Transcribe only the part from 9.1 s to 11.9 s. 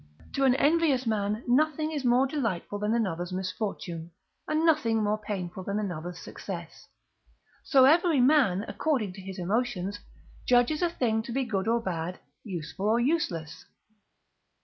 to his emotions, judges a thing to be good or